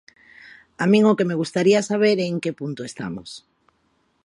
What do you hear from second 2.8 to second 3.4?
estamos.